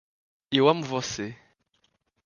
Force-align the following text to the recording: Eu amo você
Eu 0.51 0.67
amo 0.67 0.83
você 0.83 1.37